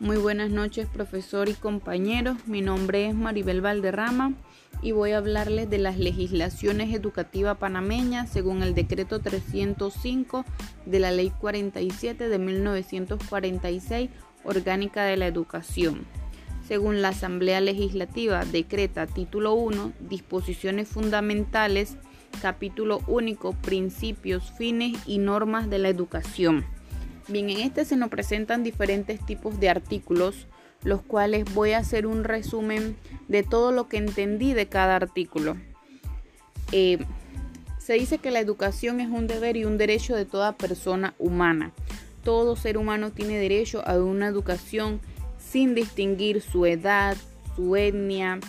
Muy 0.00 0.16
buenas 0.16 0.50
noches, 0.50 0.86
profesor 0.86 1.48
y 1.48 1.54
compañeros. 1.54 2.36
Mi 2.46 2.62
nombre 2.62 3.08
es 3.08 3.16
Maribel 3.16 3.60
Valderrama 3.60 4.32
y 4.80 4.92
voy 4.92 5.10
a 5.10 5.18
hablarles 5.18 5.68
de 5.68 5.78
las 5.78 5.98
legislaciones 5.98 6.94
educativas 6.94 7.58
panameñas 7.58 8.30
según 8.30 8.62
el 8.62 8.76
decreto 8.76 9.18
305 9.18 10.44
de 10.86 11.00
la 11.00 11.10
ley 11.10 11.32
47 11.40 12.28
de 12.28 12.38
1946, 12.38 14.10
orgánica 14.44 15.02
de 15.02 15.16
la 15.16 15.26
educación. 15.26 16.06
Según 16.68 17.02
la 17.02 17.08
Asamblea 17.08 17.60
Legislativa, 17.60 18.44
decreta 18.44 19.08
título 19.08 19.54
1, 19.54 19.94
disposiciones 20.08 20.86
fundamentales, 20.86 21.96
capítulo 22.40 23.00
único, 23.08 23.52
principios, 23.52 24.52
fines 24.56 24.96
y 25.08 25.18
normas 25.18 25.68
de 25.68 25.78
la 25.78 25.88
educación. 25.88 26.77
Bien, 27.28 27.50
en 27.50 27.60
este 27.60 27.84
se 27.84 27.96
nos 27.96 28.08
presentan 28.08 28.64
diferentes 28.64 29.24
tipos 29.24 29.60
de 29.60 29.68
artículos, 29.68 30.46
los 30.82 31.02
cuales 31.02 31.44
voy 31.52 31.72
a 31.72 31.78
hacer 31.78 32.06
un 32.06 32.24
resumen 32.24 32.96
de 33.28 33.42
todo 33.42 33.70
lo 33.70 33.86
que 33.86 33.98
entendí 33.98 34.54
de 34.54 34.66
cada 34.68 34.96
artículo. 34.96 35.56
Eh, 36.72 36.98
se 37.78 37.94
dice 37.94 38.16
que 38.16 38.30
la 38.30 38.40
educación 38.40 39.00
es 39.00 39.08
un 39.10 39.26
deber 39.26 39.58
y 39.58 39.66
un 39.66 39.76
derecho 39.76 40.16
de 40.16 40.24
toda 40.24 40.56
persona 40.56 41.14
humana. 41.18 41.72
Todo 42.24 42.56
ser 42.56 42.78
humano 42.78 43.12
tiene 43.12 43.38
derecho 43.38 43.86
a 43.86 43.98
una 43.98 44.26
educación 44.26 45.00
sin 45.38 45.74
distinguir 45.74 46.40
su 46.40 46.64
edad, 46.64 47.16
su 47.56 47.76
etnia, 47.76 48.40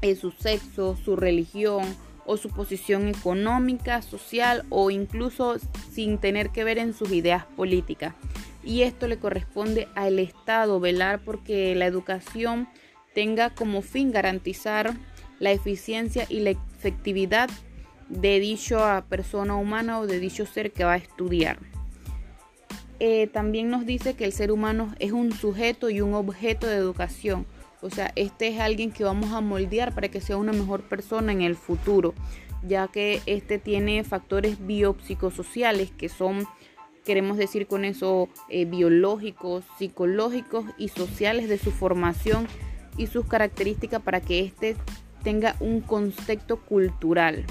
eh, 0.00 0.16
su 0.16 0.30
sexo, 0.30 0.96
su 0.96 1.14
religión 1.14 1.84
o 2.28 2.36
su 2.36 2.50
posición 2.50 3.08
económica, 3.08 4.02
social 4.02 4.64
o 4.68 4.90
incluso 4.90 5.56
sin 5.90 6.18
tener 6.18 6.50
que 6.50 6.62
ver 6.62 6.76
en 6.76 6.92
sus 6.92 7.10
ideas 7.10 7.46
políticas. 7.56 8.14
Y 8.62 8.82
esto 8.82 9.08
le 9.08 9.18
corresponde 9.18 9.88
al 9.94 10.18
Estado 10.18 10.78
velar 10.78 11.20
porque 11.24 11.74
la 11.74 11.86
educación 11.86 12.68
tenga 13.14 13.48
como 13.50 13.80
fin 13.80 14.12
garantizar 14.12 14.94
la 15.40 15.52
eficiencia 15.52 16.26
y 16.28 16.40
la 16.40 16.50
efectividad 16.50 17.48
de 18.10 18.40
dicha 18.40 19.04
persona 19.08 19.56
humana 19.56 19.98
o 19.98 20.06
de 20.06 20.20
dicho 20.20 20.44
ser 20.44 20.70
que 20.70 20.84
va 20.84 20.92
a 20.92 20.96
estudiar. 20.98 21.58
Eh, 23.00 23.26
también 23.28 23.70
nos 23.70 23.86
dice 23.86 24.14
que 24.14 24.26
el 24.26 24.32
ser 24.32 24.52
humano 24.52 24.94
es 24.98 25.12
un 25.12 25.32
sujeto 25.32 25.88
y 25.88 26.02
un 26.02 26.12
objeto 26.12 26.66
de 26.66 26.76
educación 26.76 27.46
o 27.80 27.90
sea, 27.90 28.12
este 28.16 28.48
es 28.48 28.60
alguien 28.60 28.90
que 28.90 29.04
vamos 29.04 29.32
a 29.32 29.40
moldear 29.40 29.94
para 29.94 30.08
que 30.08 30.20
sea 30.20 30.36
una 30.36 30.52
mejor 30.52 30.82
persona 30.82 31.32
en 31.32 31.42
el 31.42 31.56
futuro, 31.56 32.14
ya 32.62 32.88
que 32.88 33.20
este 33.26 33.58
tiene 33.58 34.02
factores 34.04 34.66
biopsicosociales 34.66 35.90
que 35.90 36.08
son, 36.08 36.46
queremos 37.04 37.36
decir 37.36 37.66
con 37.66 37.84
eso, 37.84 38.28
eh, 38.48 38.64
biológicos, 38.64 39.64
psicológicos 39.78 40.64
y 40.76 40.88
sociales 40.88 41.48
de 41.48 41.58
su 41.58 41.70
formación 41.70 42.48
y 42.96 43.06
sus 43.06 43.26
características 43.26 44.02
para 44.02 44.20
que 44.20 44.40
éste 44.40 44.76
tenga 45.22 45.54
un 45.60 45.80
contexto 45.80 46.60
cultural. 46.60 47.44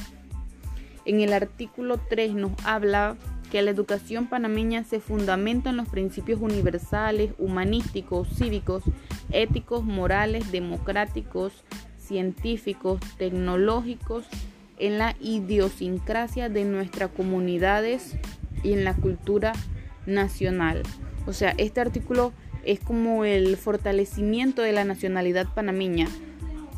En 1.05 1.21
el 1.21 1.31
artículo 1.31 1.99
3 2.09 2.33
nos 2.33 2.51
habla 2.65 3.15
que 3.51 3.61
la 3.61 3.71
educación 3.71 4.27
panameña 4.27 4.83
se 4.83 4.99
fundamenta 4.99 5.69
en 5.69 5.77
los 5.77 5.87
principios 5.87 6.39
universales, 6.41 7.31
humanísticos, 7.37 8.27
cívicos, 8.35 8.83
éticos, 9.31 9.83
morales, 9.83 10.51
democráticos, 10.51 11.63
científicos, 11.97 12.99
tecnológicos, 13.17 14.25
en 14.79 14.97
la 14.97 15.15
idiosincrasia 15.19 16.49
de 16.49 16.65
nuestras 16.65 17.09
comunidades 17.11 18.15
y 18.63 18.73
en 18.73 18.83
la 18.83 18.93
cultura 18.93 19.53
nacional. 20.05 20.83
O 21.25 21.33
sea, 21.33 21.53
este 21.57 21.81
artículo 21.81 22.31
es 22.63 22.79
como 22.79 23.25
el 23.25 23.57
fortalecimiento 23.57 24.61
de 24.61 24.73
la 24.73 24.83
nacionalidad 24.83 25.47
panameña. 25.53 26.07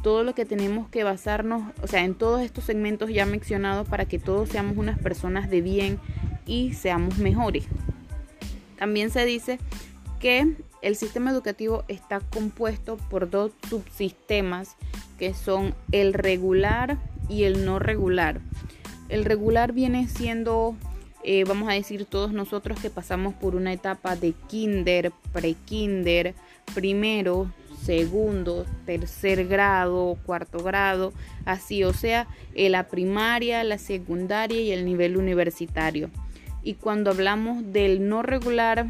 Todo 0.01 0.23
lo 0.23 0.33
que 0.33 0.45
tenemos 0.45 0.87
que 0.87 1.03
basarnos, 1.03 1.63
o 1.81 1.87
sea, 1.87 2.05
en 2.05 2.15
todos 2.15 2.41
estos 2.41 2.63
segmentos 2.63 3.09
ya 3.09 3.25
mencionados 3.25 3.87
para 3.87 4.05
que 4.05 4.17
todos 4.17 4.49
seamos 4.49 4.77
unas 4.77 4.97
personas 4.97 5.49
de 5.49 5.61
bien 5.61 5.99
y 6.49 6.73
seamos 6.73 7.19
mejores. 7.19 7.65
También 8.77 9.11
se 9.11 9.23
dice 9.23 9.59
que 10.19 10.55
el 10.81 10.95
sistema 10.95 11.31
educativo 11.31 11.83
está 11.87 12.19
compuesto 12.19 12.97
por 12.97 13.29
dos 13.29 13.51
subsistemas 13.69 14.75
que 15.17 15.33
son 15.33 15.75
el 15.91 16.13
regular 16.13 16.97
y 17.29 17.43
el 17.43 17.65
no 17.65 17.77
regular. 17.77 18.41
El 19.09 19.25
regular 19.25 19.73
viene 19.73 20.07
siendo, 20.07 20.75
eh, 21.23 21.43
vamos 21.45 21.69
a 21.69 21.73
decir, 21.73 22.05
todos 22.05 22.31
nosotros 22.31 22.79
que 22.79 22.89
pasamos 22.89 23.33
por 23.33 23.55
una 23.55 23.73
etapa 23.73 24.15
de 24.15 24.33
kinder, 24.47 25.11
pre-kinder, 25.31 26.33
primero, 26.73 27.51
segundo, 27.83 28.65
tercer 28.85 29.47
grado, 29.47 30.17
cuarto 30.25 30.63
grado, 30.63 31.13
así, 31.45 31.83
o 31.83 31.93
sea, 31.93 32.27
la 32.55 32.87
primaria, 32.87 33.63
la 33.63 33.77
secundaria 33.77 34.61
y 34.61 34.71
el 34.71 34.85
nivel 34.85 35.17
universitario. 35.17 36.09
Y 36.63 36.75
cuando 36.75 37.11
hablamos 37.11 37.71
del 37.71 38.07
no 38.07 38.21
regular, 38.21 38.87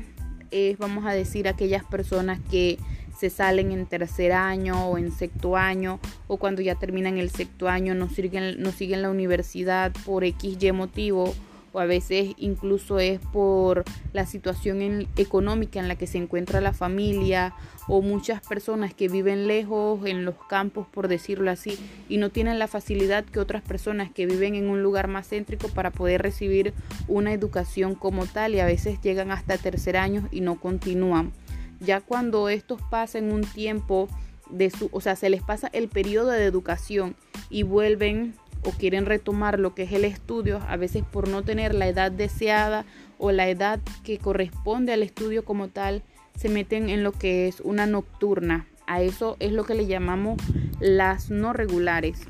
es, 0.52 0.78
vamos 0.78 1.06
a 1.06 1.12
decir, 1.12 1.48
aquellas 1.48 1.84
personas 1.84 2.40
que 2.50 2.78
se 3.20 3.30
salen 3.30 3.72
en 3.72 3.86
tercer 3.86 4.32
año 4.32 4.88
o 4.88 4.98
en 4.98 5.12
sexto 5.12 5.58
año 5.58 6.00
o 6.28 6.38
cuando 6.38 6.62
ya 6.62 6.76
terminan 6.76 7.18
el 7.18 7.30
sexto 7.30 7.68
año 7.68 7.94
no 7.94 8.08
siguen, 8.08 8.62
no 8.62 8.72
siguen 8.72 9.02
la 9.02 9.10
universidad 9.10 9.92
por 10.06 10.24
XY 10.26 10.72
motivo 10.72 11.36
o 11.74 11.80
a 11.80 11.86
veces 11.86 12.34
incluso 12.38 13.00
es 13.00 13.20
por 13.20 13.84
la 14.14 14.26
situación 14.26 15.08
económica 15.16 15.80
en 15.80 15.88
la 15.88 15.96
que 15.96 16.08
se 16.08 16.18
encuentra 16.18 16.62
la 16.62 16.74
familia 16.74 17.54
o 17.88 18.02
muchas 18.02 18.46
personas 18.46 18.94
que 18.94 19.08
viven 19.08 19.48
lejos 19.48 20.06
en 20.06 20.26
los 20.26 20.36
campos, 20.48 20.88
por 20.88 21.08
decirlo 21.08 21.50
así, 21.50 21.78
y 22.08 22.18
no 22.18 22.30
tienen 22.30 22.60
la 22.60 22.68
facilidad 22.68 23.26
que 23.26 23.40
otras 23.40 23.62
personas 23.62 24.12
que 24.12 24.26
viven 24.26 24.56
en 24.56 24.70
un 24.70 24.84
lugar 24.84 25.08
más 25.08 25.28
céntrico 25.28 25.70
para 25.70 25.92
poder 25.92 26.22
recibir 26.22 26.74
una 27.08 27.34
educación 27.34 27.96
como 27.96 28.26
tal 28.26 28.56
y 28.56 28.60
a 28.60 28.66
veces 28.66 29.02
llegan 29.02 29.32
hasta 29.32 29.58
tercer 29.58 29.98
año 29.98 30.28
y 30.32 30.42
no 30.42 30.60
continúan. 30.60 31.32
Ya 31.80 32.02
cuando 32.02 32.50
estos 32.50 32.82
pasan 32.90 33.32
un 33.32 33.42
tiempo 33.42 34.10
de 34.50 34.70
su, 34.70 34.90
o 34.92 35.02
sea, 35.02 35.16
se 35.16 35.30
les 35.30 35.42
pasa 35.42 35.70
el 35.74 35.88
periodo 35.88 36.30
de 36.30 36.46
educación 36.46 37.16
y 37.50 37.64
vuelven 37.64 38.36
o 38.64 38.72
quieren 38.72 39.06
retomar 39.06 39.60
lo 39.60 39.74
que 39.74 39.84
es 39.84 39.92
el 39.92 40.06
estudio, 40.06 40.62
a 40.68 40.78
veces 40.78 41.04
por 41.10 41.28
no 41.28 41.44
tener 41.44 41.74
la 41.74 41.88
edad 41.88 42.12
deseada 42.12 42.86
o 43.18 43.32
la 43.32 43.50
edad 43.50 43.80
que 44.04 44.18
corresponde 44.18 44.94
al 44.94 45.04
estudio 45.04 45.44
como 45.46 45.70
tal, 45.70 46.04
se 46.36 46.50
meten 46.50 46.90
en 46.90 47.04
lo 47.04 47.12
que 47.12 47.48
es 47.48 47.60
una 47.62 47.86
nocturna. 47.86 48.68
A 48.88 49.02
eso 49.02 49.38
es 49.40 49.52
lo 49.52 49.66
que 49.66 49.76
le 49.76 49.86
llamamos 49.86 50.42
las 50.80 51.30
no 51.30 51.54
regulares. 51.54 52.22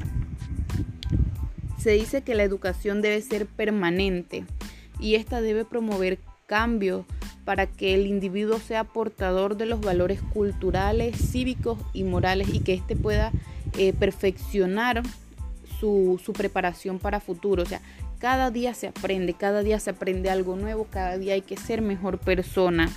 Se 1.78 1.92
dice 1.92 2.22
que 2.22 2.36
la 2.36 2.44
educación 2.44 3.02
debe 3.02 3.22
ser 3.22 3.46
permanente 3.46 4.46
y 5.00 5.16
esta 5.16 5.42
debe 5.42 5.64
promover 5.64 6.20
cambios 6.48 7.06
para 7.46 7.68
que 7.68 7.96
el 7.96 8.06
individuo 8.06 8.60
sea 8.60 8.84
portador 8.84 9.56
de 9.58 9.66
los 9.66 9.80
valores 9.80 10.22
culturales, 10.22 11.16
cívicos 11.32 11.80
y 11.94 12.04
morales 12.04 12.50
y 12.54 12.60
que 12.60 12.74
éste 12.74 12.96
pueda 12.96 13.32
eh, 13.78 13.94
perfeccionar 13.94 15.02
su, 15.80 16.20
preparación 16.36 17.00
para 17.00 17.20
futuro. 17.20 17.64
O 17.64 17.66
sea, 17.66 17.82
cada 18.20 18.52
día 18.52 18.74
se 18.74 18.88
aprende, 18.88 19.34
cada 19.34 19.64
día 19.64 19.80
se 19.80 19.92
aprende 19.92 20.30
algo 20.30 20.56
nuevo, 20.56 20.88
cada 20.90 21.18
día 21.18 21.34
hay 21.34 21.42
que 21.42 21.58
ser 21.58 21.82
mejor 21.82 22.20
persona. 22.20 22.90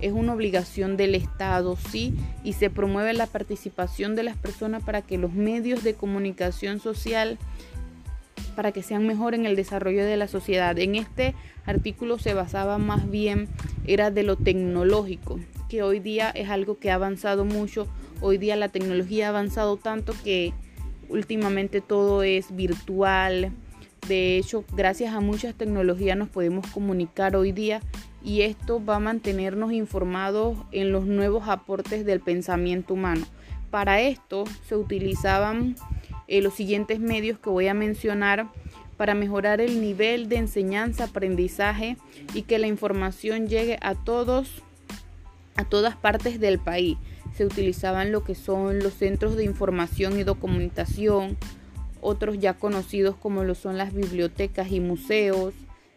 Es 0.00 0.12
una 0.12 0.34
obligación 0.34 0.96
del 0.96 1.14
Estado, 1.14 1.76
sí, 1.76 2.14
y 2.44 2.52
se 2.52 2.68
promueve 2.68 3.14
la 3.14 3.26
participación 3.26 4.14
de 4.14 4.24
las 4.24 4.36
personas 4.36 4.82
para 4.82 5.02
que 5.02 5.16
los 5.16 5.32
medios 5.32 5.82
de 5.84 5.94
comunicación 5.94 6.80
social 6.80 7.38
para 8.54 8.72
que 8.72 8.82
sean 8.82 9.06
mejor 9.06 9.34
en 9.34 9.46
el 9.46 9.54
desarrollo 9.54 10.04
de 10.04 10.16
la 10.16 10.28
sociedad. 10.28 10.76
En 10.78 10.94
este 10.94 11.34
artículo 11.66 12.18
se 12.18 12.34
basaba 12.34 12.78
más 12.78 13.08
bien 13.10 13.48
era 13.86 14.10
de 14.10 14.22
lo 14.22 14.36
tecnológico, 14.36 15.38
que 15.68 15.82
hoy 15.82 16.00
día 16.00 16.30
es 16.30 16.48
algo 16.48 16.78
que 16.78 16.90
ha 16.90 16.94
avanzado 16.94 17.44
mucho. 17.44 17.86
Hoy 18.20 18.38
día 18.38 18.56
la 18.56 18.70
tecnología 18.70 19.26
ha 19.26 19.28
avanzado 19.28 19.76
tanto 19.76 20.14
que 20.24 20.54
últimamente 21.08 21.80
todo 21.80 22.22
es 22.22 22.54
virtual. 22.54 23.52
De 24.08 24.38
hecho, 24.38 24.64
gracias 24.74 25.14
a 25.14 25.20
muchas 25.20 25.54
tecnologías 25.54 26.16
nos 26.16 26.28
podemos 26.28 26.66
comunicar 26.68 27.34
hoy 27.36 27.52
día 27.52 27.80
y 28.22 28.42
esto 28.42 28.84
va 28.84 28.96
a 28.96 29.00
mantenernos 29.00 29.72
informados 29.72 30.58
en 30.72 30.92
los 30.92 31.06
nuevos 31.06 31.48
aportes 31.48 32.04
del 32.04 32.20
pensamiento 32.20 32.94
humano. 32.94 33.26
Para 33.70 34.00
esto 34.00 34.44
se 34.68 34.76
utilizaban 34.76 35.76
eh, 36.28 36.40
los 36.40 36.54
siguientes 36.54 37.00
medios 37.00 37.38
que 37.38 37.50
voy 37.50 37.68
a 37.68 37.74
mencionar 37.74 38.48
para 38.96 39.14
mejorar 39.14 39.60
el 39.60 39.80
nivel 39.80 40.28
de 40.28 40.36
enseñanza, 40.36 41.04
aprendizaje 41.04 41.96
y 42.32 42.42
que 42.42 42.58
la 42.58 42.66
información 42.66 43.48
llegue 43.48 43.78
a 43.82 43.94
todos, 43.94 44.62
a 45.56 45.64
todas 45.64 45.96
partes 45.96 46.40
del 46.40 46.58
país 46.58 46.96
se 47.36 47.44
utilizaban 47.44 48.12
lo 48.12 48.24
que 48.24 48.34
son 48.34 48.78
los 48.78 48.94
centros 48.94 49.36
de 49.36 49.44
información 49.44 50.18
y 50.18 50.24
documentación, 50.24 51.36
otros 52.00 52.38
ya 52.38 52.54
conocidos 52.54 53.16
como 53.16 53.44
lo 53.44 53.54
son 53.54 53.76
las 53.76 53.92
bibliotecas 53.92 54.72
y 54.72 54.80
museos, 54.80 55.52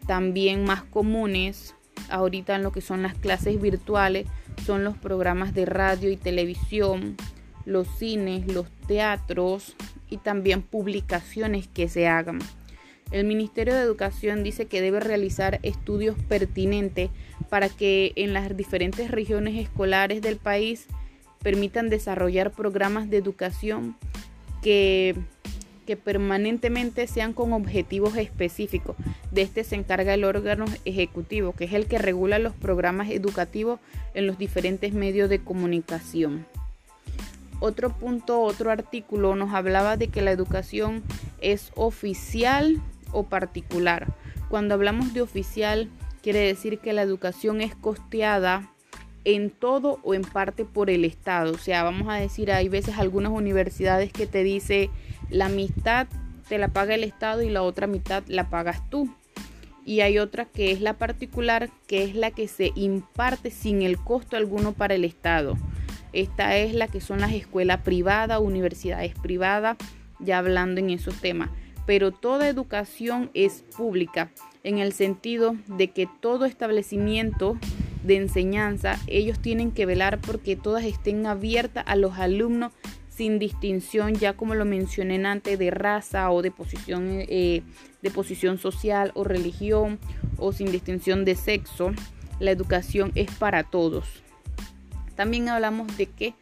también 0.05 0.63
más 0.63 0.83
comunes 0.83 1.75
ahorita 2.09 2.55
en 2.55 2.63
lo 2.63 2.71
que 2.71 2.81
son 2.81 3.03
las 3.03 3.13
clases 3.15 3.61
virtuales, 3.61 4.27
son 4.65 4.83
los 4.83 4.97
programas 4.97 5.53
de 5.53 5.65
radio 5.65 6.09
y 6.09 6.17
televisión, 6.17 7.15
los 7.65 7.87
cines, 7.87 8.51
los 8.51 8.67
teatros 8.87 9.75
y 10.09 10.17
también 10.17 10.61
publicaciones 10.61 11.67
que 11.67 11.87
se 11.87 12.07
hagan. 12.07 12.39
El 13.11 13.25
Ministerio 13.25 13.73
de 13.73 13.81
Educación 13.81 14.43
dice 14.43 14.67
que 14.67 14.81
debe 14.81 14.99
realizar 14.99 15.59
estudios 15.63 16.15
pertinentes 16.27 17.09
para 17.49 17.69
que 17.69 18.13
en 18.15 18.33
las 18.33 18.55
diferentes 18.55 19.09
regiones 19.09 19.55
escolares 19.55 20.21
del 20.21 20.37
país 20.37 20.87
permitan 21.41 21.89
desarrollar 21.89 22.51
programas 22.51 23.09
de 23.09 23.17
educación 23.17 23.95
que, 24.61 25.15
que 25.85 25.95
permanentemente 25.95 27.07
sean 27.07 27.33
con 27.33 27.53
objetivos 27.53 28.15
específicos. 28.17 28.95
De 29.31 29.41
este 29.41 29.63
se 29.63 29.75
encarga 29.75 30.13
el 30.13 30.23
órgano 30.23 30.65
ejecutivo, 30.85 31.53
que 31.53 31.65
es 31.65 31.73
el 31.73 31.87
que 31.87 31.97
regula 31.97 32.39
los 32.39 32.53
programas 32.53 33.09
educativos 33.09 33.79
en 34.13 34.27
los 34.27 34.37
diferentes 34.37 34.93
medios 34.93 35.29
de 35.29 35.39
comunicación. 35.39 36.45
Otro 37.61 37.89
punto, 37.89 38.41
otro 38.41 38.71
artículo 38.71 39.35
nos 39.35 39.53
hablaba 39.53 39.97
de 39.97 40.07
que 40.07 40.21
la 40.21 40.31
educación 40.31 41.03
es 41.41 41.71
oficial 41.75 42.81
o 43.11 43.23
particular. 43.23 44.07
Cuando 44.49 44.73
hablamos 44.73 45.13
de 45.13 45.21
oficial, 45.21 45.89
quiere 46.21 46.39
decir 46.39 46.79
que 46.79 46.93
la 46.93 47.01
educación 47.01 47.61
es 47.61 47.75
costeada 47.75 48.71
en 49.25 49.49
todo 49.49 49.99
o 50.03 50.13
en 50.13 50.23
parte 50.23 50.65
por 50.65 50.89
el 50.89 51.05
Estado. 51.05 51.53
O 51.53 51.57
sea, 51.57 51.83
vamos 51.83 52.07
a 52.09 52.15
decir, 52.15 52.51
hay 52.51 52.69
veces 52.69 52.97
algunas 52.97 53.31
universidades 53.31 54.11
que 54.11 54.27
te 54.27 54.43
dice 54.43 54.89
la 55.29 55.49
mitad 55.49 56.07
te 56.47 56.57
la 56.57 56.69
paga 56.69 56.95
el 56.95 57.03
Estado 57.03 57.43
y 57.43 57.49
la 57.49 57.61
otra 57.61 57.85
mitad 57.85 58.23
la 58.27 58.49
pagas 58.49 58.89
tú. 58.89 59.13
Y 59.85 60.01
hay 60.01 60.17
otra 60.19 60.45
que 60.45 60.71
es 60.71 60.81
la 60.81 60.93
particular, 60.97 61.69
que 61.87 62.03
es 62.03 62.15
la 62.15 62.31
que 62.31 62.47
se 62.47 62.71
imparte 62.75 63.51
sin 63.51 63.81
el 63.83 63.97
costo 63.97 64.35
alguno 64.35 64.73
para 64.73 64.95
el 64.95 65.05
Estado. 65.05 65.57
Esta 66.11 66.57
es 66.57 66.73
la 66.73 66.87
que 66.87 67.01
son 67.01 67.21
las 67.21 67.33
escuelas 67.33 67.81
privadas, 67.81 68.39
universidades 68.39 69.13
privadas, 69.21 69.77
ya 70.19 70.39
hablando 70.39 70.79
en 70.79 70.89
esos 70.89 71.15
temas 71.21 71.49
pero 71.89 72.11
toda 72.11 72.47
educación 72.47 73.31
es 73.33 73.63
pública 73.75 74.29
en 74.63 74.77
el 74.77 74.93
sentido 74.93 75.55
de 75.65 75.87
que 75.87 76.07
todo 76.19 76.45
establecimiento 76.45 77.57
de 78.03 78.17
enseñanza, 78.17 78.99
ellos 79.07 79.39
tienen 79.39 79.71
que 79.71 79.85
velar 79.85 80.19
porque 80.19 80.55
todas 80.55 80.85
estén 80.85 81.25
abiertas 81.25 81.83
a 81.87 81.95
los 81.95 82.17
alumnos 82.17 82.71
sin 83.09 83.37
distinción, 83.37 84.15
ya 84.15 84.33
como 84.33 84.55
lo 84.55 84.63
mencioné 84.63 85.25
antes, 85.25 85.59
de 85.59 85.71
raza 85.71 86.31
o 86.31 86.41
de 86.41 86.51
posición, 86.51 87.07
eh, 87.09 87.63
de 88.01 88.11
posición 88.11 88.57
social 88.57 89.11
o 89.13 89.25
religión 89.25 89.99
o 90.37 90.53
sin 90.53 90.71
distinción 90.71 91.25
de 91.25 91.35
sexo. 91.35 91.91
La 92.39 92.51
educación 92.51 93.11
es 93.15 93.29
para 93.31 93.63
todos. 93.63 94.05
También 95.15 95.49
hablamos 95.49 95.97
de 95.97 96.05
que 96.05 96.33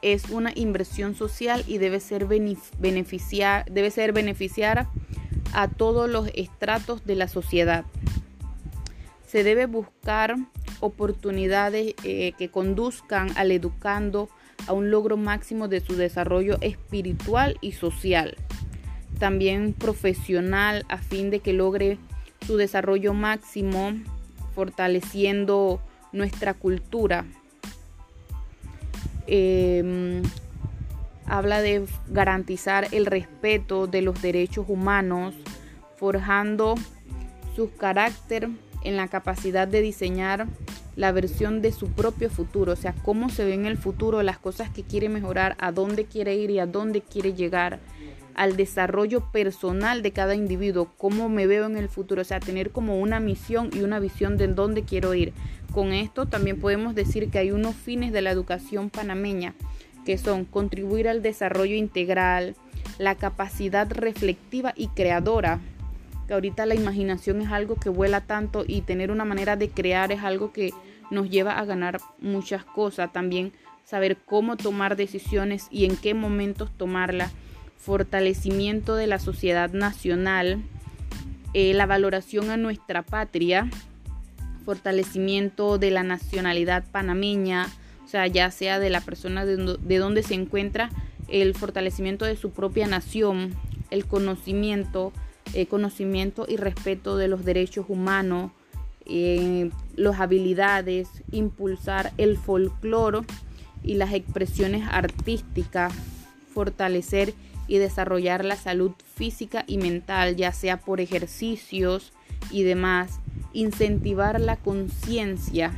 es 0.00 0.30
una 0.30 0.52
inversión 0.54 1.14
social 1.14 1.62
y 1.66 1.76
debe 1.76 2.00
ser, 2.00 2.26
beneficiar, 2.26 3.70
debe 3.70 3.90
ser 3.90 4.14
beneficiar 4.14 4.88
a 5.52 5.68
todos 5.68 6.08
los 6.08 6.30
estratos 6.34 7.04
de 7.04 7.16
la 7.16 7.28
sociedad. 7.28 7.84
Se 9.34 9.42
debe 9.42 9.66
buscar 9.66 10.36
oportunidades 10.78 11.96
eh, 12.04 12.34
que 12.38 12.50
conduzcan 12.50 13.36
al 13.36 13.50
educando 13.50 14.28
a 14.68 14.72
un 14.72 14.92
logro 14.92 15.16
máximo 15.16 15.66
de 15.66 15.80
su 15.80 15.96
desarrollo 15.96 16.56
espiritual 16.60 17.58
y 17.60 17.72
social, 17.72 18.36
también 19.18 19.72
profesional, 19.72 20.84
a 20.88 20.98
fin 20.98 21.30
de 21.30 21.40
que 21.40 21.52
logre 21.52 21.98
su 22.46 22.56
desarrollo 22.56 23.12
máximo, 23.12 23.94
fortaleciendo 24.54 25.80
nuestra 26.12 26.54
cultura, 26.54 27.24
Em, 29.26 30.22
habla 31.26 31.62
de 31.62 31.86
garantizar 32.08 32.88
el 32.92 33.06
respeto 33.06 33.86
de 33.86 34.02
los 34.02 34.20
derechos 34.20 34.66
humanos, 34.68 35.34
forjando 35.96 36.74
su 37.56 37.74
carácter 37.74 38.50
en 38.84 38.96
la 38.96 39.08
capacidad 39.08 39.66
de 39.66 39.80
diseñar 39.80 40.46
la 40.96 41.10
versión 41.10 41.60
de 41.60 41.72
su 41.72 41.88
propio 41.88 42.30
futuro, 42.30 42.72
o 42.72 42.76
sea, 42.76 42.94
cómo 43.02 43.28
se 43.28 43.44
ve 43.44 43.54
en 43.54 43.66
el 43.66 43.76
futuro, 43.76 44.22
las 44.22 44.38
cosas 44.38 44.70
que 44.70 44.82
quiere 44.82 45.08
mejorar, 45.08 45.56
a 45.58 45.72
dónde 45.72 46.04
quiere 46.04 46.36
ir 46.36 46.50
y 46.50 46.60
a 46.60 46.66
dónde 46.66 47.00
quiere 47.00 47.34
llegar, 47.34 47.80
al 48.34 48.56
desarrollo 48.56 49.30
personal 49.32 50.02
de 50.02 50.12
cada 50.12 50.34
individuo, 50.34 50.90
cómo 50.98 51.28
me 51.28 51.46
veo 51.46 51.66
en 51.66 51.76
el 51.76 51.88
futuro, 51.88 52.22
o 52.22 52.24
sea, 52.24 52.40
tener 52.40 52.70
como 52.70 52.98
una 53.00 53.20
misión 53.20 53.70
y 53.72 53.80
una 53.80 53.98
visión 53.98 54.36
de 54.36 54.48
dónde 54.48 54.82
quiero 54.82 55.14
ir. 55.14 55.32
Con 55.72 55.92
esto 55.92 56.26
también 56.26 56.60
podemos 56.60 56.94
decir 56.94 57.30
que 57.30 57.38
hay 57.38 57.50
unos 57.50 57.74
fines 57.74 58.12
de 58.12 58.22
la 58.22 58.30
educación 58.30 58.90
panameña, 58.90 59.54
que 60.04 60.18
son 60.18 60.44
contribuir 60.44 61.08
al 61.08 61.22
desarrollo 61.22 61.74
integral, 61.74 62.54
la 62.98 63.14
capacidad 63.14 63.90
reflectiva 63.90 64.72
y 64.76 64.88
creadora, 64.88 65.60
que 66.26 66.34
ahorita 66.34 66.66
la 66.66 66.74
imaginación 66.74 67.40
es 67.40 67.48
algo 67.50 67.76
que 67.76 67.88
vuela 67.88 68.22
tanto 68.22 68.64
y 68.66 68.82
tener 68.82 69.10
una 69.10 69.24
manera 69.24 69.56
de 69.56 69.68
crear 69.68 70.12
es 70.12 70.22
algo 70.22 70.52
que 70.52 70.72
nos 71.10 71.30
lleva 71.30 71.58
a 71.58 71.64
ganar 71.64 72.00
muchas 72.18 72.64
cosas. 72.64 73.12
También 73.12 73.52
saber 73.84 74.16
cómo 74.16 74.56
tomar 74.56 74.96
decisiones 74.96 75.68
y 75.70 75.84
en 75.84 75.96
qué 75.96 76.14
momentos 76.14 76.70
tomarlas. 76.76 77.32
Fortalecimiento 77.76 78.96
de 78.96 79.06
la 79.06 79.18
sociedad 79.18 79.70
nacional, 79.72 80.62
eh, 81.52 81.74
la 81.74 81.86
valoración 81.86 82.50
a 82.50 82.56
nuestra 82.56 83.02
patria, 83.02 83.68
fortalecimiento 84.64 85.76
de 85.76 85.90
la 85.90 86.02
nacionalidad 86.02 86.84
panameña, 86.90 87.68
o 88.04 88.08
sea, 88.08 88.26
ya 88.26 88.50
sea 88.50 88.78
de 88.78 88.88
la 88.88 89.02
persona 89.02 89.44
de, 89.44 89.76
de 89.78 89.98
donde 89.98 90.22
se 90.22 90.34
encuentra, 90.34 90.88
el 91.28 91.54
fortalecimiento 91.54 92.24
de 92.24 92.36
su 92.36 92.50
propia 92.50 92.86
nación, 92.86 93.54
el 93.90 94.06
conocimiento, 94.06 95.12
eh, 95.52 95.66
conocimiento 95.66 96.46
y 96.48 96.56
respeto 96.56 97.16
de 97.16 97.28
los 97.28 97.44
derechos 97.44 97.86
humanos, 97.88 98.50
eh, 99.06 99.70
las 99.96 100.18
habilidades, 100.20 101.08
impulsar 101.30 102.12
el 102.16 102.38
folclore 102.38 103.20
y 103.82 103.94
las 103.94 104.14
expresiones 104.14 104.88
artísticas, 104.90 105.92
fortalecer 106.52 107.34
y 107.68 107.78
desarrollar 107.78 108.44
la 108.44 108.56
salud 108.56 108.92
física 109.14 109.64
y 109.66 109.78
mental, 109.78 110.36
ya 110.36 110.52
sea 110.52 110.80
por 110.80 111.00
ejercicios 111.00 112.12
y 112.50 112.62
demás, 112.62 113.20
incentivar 113.52 114.40
la 114.40 114.56
conciencia, 114.56 115.72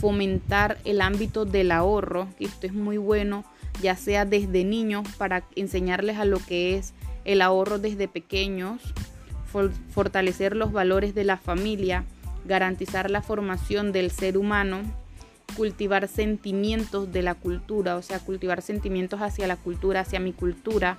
fomentar 0.00 0.78
el 0.84 1.00
ámbito 1.00 1.44
del 1.44 1.72
ahorro, 1.72 2.28
que 2.38 2.44
esto 2.44 2.66
es 2.66 2.72
muy 2.72 2.98
bueno, 2.98 3.44
ya 3.82 3.96
sea 3.96 4.24
desde 4.24 4.64
niños 4.64 5.06
para 5.18 5.44
enseñarles 5.56 6.18
a 6.18 6.24
lo 6.24 6.38
que 6.38 6.76
es 6.76 6.94
el 7.24 7.42
ahorro 7.42 7.78
desde 7.78 8.08
pequeños, 8.08 8.82
fortalecer 9.90 10.56
los 10.56 10.72
valores 10.72 11.14
de 11.14 11.24
la 11.24 11.36
familia, 11.36 12.04
garantizar 12.44 13.10
la 13.10 13.22
formación 13.22 13.92
del 13.92 14.10
ser 14.10 14.36
humano, 14.36 14.82
cultivar 15.56 16.08
sentimientos 16.08 17.12
de 17.12 17.22
la 17.22 17.34
cultura, 17.34 17.96
o 17.96 18.02
sea, 18.02 18.18
cultivar 18.18 18.62
sentimientos 18.62 19.20
hacia 19.20 19.46
la 19.46 19.56
cultura, 19.56 20.00
hacia 20.00 20.20
mi 20.20 20.32
cultura, 20.32 20.98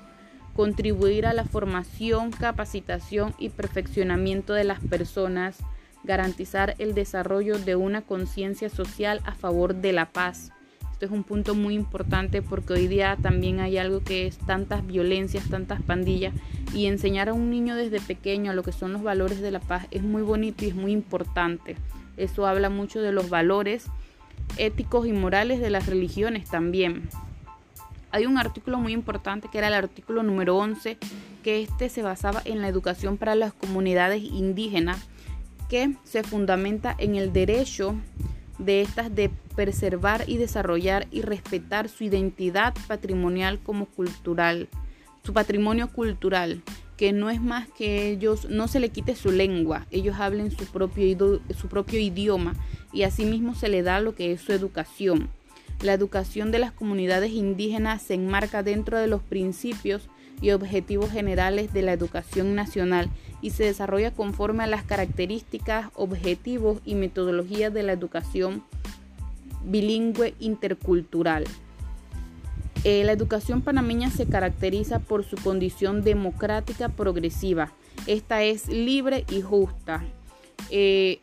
contribuir 0.55 1.25
a 1.25 1.33
la 1.33 1.43
formación, 1.43 2.31
capacitación 2.31 3.35
y 3.37 3.49
perfeccionamiento 3.49 4.53
de 4.53 4.63
las 4.63 4.79
personas, 4.79 5.57
garantizar 6.03 6.75
el 6.79 6.93
desarrollo 6.93 7.59
de 7.59 7.75
una 7.75 8.01
conciencia 8.01 8.69
social 8.69 9.21
a 9.25 9.33
favor 9.33 9.75
de 9.75 9.91
la 9.91 10.05
paz. 10.05 10.51
Esto 10.95 11.07
es 11.07 11.11
un 11.11 11.25
punto 11.25 11.55
muy 11.55 11.75
importante 11.75 12.41
porque 12.41 12.71
hoy 12.71 12.87
día 12.87 13.17
también 13.21 13.59
hay 13.59 13.77
algo 13.77 14.01
que 14.01 14.27
es 14.27 14.37
tantas 14.37 14.87
violencias, 14.87 15.49
tantas 15.49 15.81
pandillas 15.81 16.33
y 16.73 16.85
enseñar 16.85 17.27
a 17.27 17.33
un 17.33 17.49
niño 17.49 17.75
desde 17.75 17.99
pequeño 17.99 18.51
a 18.51 18.53
lo 18.53 18.63
que 18.63 18.71
son 18.71 18.93
los 18.93 19.03
valores 19.03 19.41
de 19.41 19.51
la 19.51 19.59
paz 19.59 19.87
es 19.91 20.03
muy 20.03 20.21
bonito 20.21 20.63
y 20.63 20.69
es 20.69 20.75
muy 20.75 20.93
importante. 20.93 21.75
Eso 22.15 22.47
habla 22.47 22.69
mucho 22.69 23.01
de 23.01 23.11
los 23.11 23.29
valores 23.29 23.87
éticos 24.55 25.05
y 25.05 25.11
morales 25.11 25.59
de 25.59 25.69
las 25.69 25.87
religiones 25.87 26.49
también. 26.49 27.09
Hay 28.11 28.25
un 28.25 28.37
artículo 28.37 28.79
muy 28.79 28.93
importante 28.93 29.49
que 29.51 29.57
era 29.57 29.67
el 29.67 29.73
artículo 29.73 30.23
número 30.23 30.55
11, 30.55 30.97
que 31.43 31.61
este 31.61 31.89
se 31.89 32.03
basaba 32.03 32.41
en 32.45 32.61
la 32.61 32.69
educación 32.69 33.17
para 33.17 33.35
las 33.35 33.51
comunidades 33.51 34.23
indígenas 34.23 35.05
que 35.67 35.93
se 36.05 36.23
fundamenta 36.23 36.95
en 36.97 37.15
el 37.15 37.33
derecho 37.33 37.95
de 38.59 38.81
estas 38.81 39.13
de 39.13 39.29
preservar 39.55 40.25
y 40.27 40.37
desarrollar 40.37 41.07
y 41.11 41.21
respetar 41.21 41.89
su 41.89 42.03
identidad 42.03 42.73
patrimonial 42.87 43.59
como 43.59 43.85
cultural, 43.85 44.67
su 45.23 45.33
patrimonio 45.33 45.87
cultural, 45.87 46.61
que 46.97 47.11
no 47.11 47.29
es 47.29 47.41
más 47.41 47.67
que 47.67 48.09
ellos 48.09 48.47
no 48.49 48.67
se 48.67 48.79
le 48.79 48.89
quite 48.89 49.15
su 49.15 49.31
lengua, 49.31 49.85
ellos 49.91 50.17
hablen 50.19 50.51
su 50.51 50.65
propio, 50.65 51.41
su 51.57 51.67
propio 51.67 51.99
idioma 51.99 52.53
y 52.93 53.03
asimismo 53.03 53.55
se 53.55 53.69
le 53.69 53.83
da 53.83 53.99
lo 53.99 54.15
que 54.15 54.31
es 54.31 54.41
su 54.41 54.53
educación. 54.53 55.29
La 55.81 55.93
educación 55.93 56.51
de 56.51 56.59
las 56.59 56.71
comunidades 56.71 57.31
indígenas 57.31 58.01
se 58.01 58.13
enmarca 58.13 58.63
dentro 58.63 58.97
de 58.97 59.07
los 59.07 59.21
principios 59.21 60.09
y 60.41 60.51
objetivos 60.51 61.11
generales 61.11 61.73
de 61.73 61.81
la 61.81 61.93
educación 61.93 62.55
nacional 62.55 63.09
y 63.41 63.51
se 63.51 63.65
desarrolla 63.65 64.11
conforme 64.11 64.63
a 64.63 64.67
las 64.67 64.83
características, 64.83 65.87
objetivos 65.95 66.79
y 66.85 66.95
metodologías 66.95 67.73
de 67.73 67.83
la 67.83 67.93
educación 67.93 68.63
bilingüe 69.65 70.33
intercultural. 70.39 71.45
Eh, 72.83 73.03
la 73.03 73.11
educación 73.11 73.61
panameña 73.61 74.11
se 74.11 74.27
caracteriza 74.27 74.99
por 74.99 75.23
su 75.23 75.37
condición 75.37 76.03
democrática 76.03 76.89
progresiva. 76.89 77.71
Esta 78.05 78.43
es 78.43 78.67
libre 78.67 79.25
y 79.29 79.41
justa. 79.41 80.03
Eh, 80.69 81.19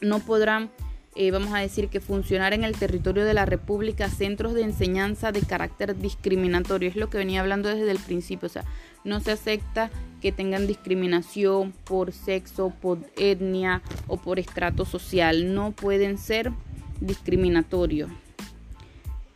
no 0.00 0.18
podrán, 0.18 0.70
eh, 1.20 1.32
vamos 1.32 1.52
a 1.52 1.58
decir, 1.58 1.88
que 1.88 1.98
funcionar 1.98 2.54
en 2.54 2.62
el 2.62 2.76
territorio 2.76 3.24
de 3.24 3.34
la 3.34 3.44
República 3.44 4.08
centros 4.08 4.54
de 4.54 4.62
enseñanza 4.62 5.32
de 5.32 5.40
carácter 5.40 5.98
discriminatorio. 5.98 6.88
Es 6.88 6.94
lo 6.94 7.10
que 7.10 7.18
venía 7.18 7.40
hablando 7.40 7.68
desde 7.68 7.90
el 7.90 7.98
principio. 7.98 8.46
O 8.46 8.48
sea, 8.48 8.64
no 9.02 9.18
se 9.18 9.32
acepta 9.32 9.90
que 10.22 10.30
tengan 10.30 10.68
discriminación 10.68 11.72
por 11.84 12.12
sexo, 12.12 12.72
por 12.80 13.00
etnia 13.16 13.82
o 14.06 14.16
por 14.18 14.38
estrato 14.38 14.84
social. 14.84 15.52
No 15.52 15.72
pueden 15.72 16.18
ser 16.18 16.52
discriminatorios. 17.00 18.10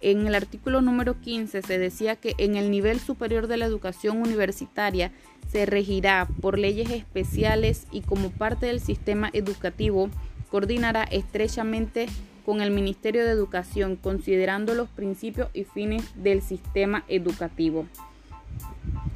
En 0.01 0.25
el 0.29 0.37
artículo 0.37 0.83
número 0.83 1.21
15 1.21 1.63
se 1.63 1.79
decía 1.79 2.15
que 2.15 2.37
en 2.39 2.55
el 2.55 2.71
nivel 2.71 3.01
superior 3.01 3.49
de 3.49 3.57
la 3.57 3.67
educación 3.67 4.19
universitaria 4.19 5.11
se 5.51 5.67
regirá 5.67 6.29
por 6.41 6.61
leyes 6.61 6.91
especiales 6.91 7.87
y 7.91 8.03
como 8.03 8.31
parte 8.31 8.67
del 8.67 8.81
sistema 8.81 9.31
educativo 9.33 10.11
coordinará 10.53 11.05
estrechamente 11.05 12.09
con 12.45 12.61
el 12.61 12.71
Ministerio 12.71 13.25
de 13.25 13.31
Educación 13.31 13.97
considerando 13.97 14.75
los 14.75 14.91
principios 14.91 15.49
y 15.55 15.65
fines 15.65 16.05
del 16.15 16.43
sistema 16.43 17.05
educativo. 17.09 17.87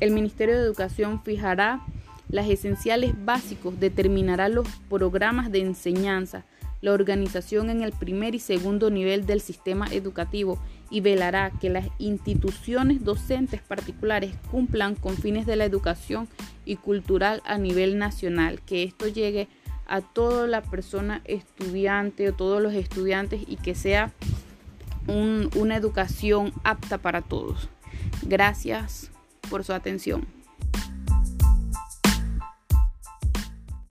El 0.00 0.12
Ministerio 0.12 0.54
de 0.54 0.62
Educación 0.62 1.22
fijará 1.22 1.84
las 2.30 2.48
esenciales 2.48 3.12
básicos, 3.22 3.78
determinará 3.78 4.48
los 4.48 4.66
programas 4.88 5.52
de 5.52 5.60
enseñanza, 5.60 6.46
la 6.80 6.94
organización 6.94 7.68
en 7.68 7.82
el 7.82 7.92
primer 7.92 8.34
y 8.34 8.38
segundo 8.38 8.88
nivel 8.88 9.26
del 9.26 9.42
sistema 9.42 9.88
educativo 9.88 10.58
y 10.88 11.02
velará 11.02 11.50
que 11.60 11.68
las 11.68 11.86
instituciones 11.98 13.04
docentes 13.04 13.60
particulares 13.60 14.34
cumplan 14.50 14.94
con 14.94 15.14
fines 15.16 15.44
de 15.44 15.56
la 15.56 15.66
educación 15.66 16.28
y 16.64 16.76
cultural 16.76 17.42
a 17.44 17.58
nivel 17.58 17.98
nacional, 17.98 18.62
que 18.62 18.84
esto 18.84 19.06
llegue 19.06 19.42
a 19.42 19.65
toda 20.12 20.46
la 20.46 20.62
persona 20.62 21.20
estudiante 21.24 22.28
o 22.28 22.34
todos 22.34 22.62
los 22.62 22.74
estudiantes 22.74 23.42
y 23.46 23.56
que 23.56 23.74
sea 23.74 24.12
una 25.06 25.76
educación 25.76 26.52
apta 26.64 26.98
para 26.98 27.22
todos. 27.22 27.68
Gracias 28.22 29.10
por 29.48 29.64
su 29.64 29.72
atención. 29.72 30.35